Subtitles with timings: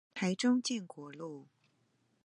[0.15, 1.45] 台中建國路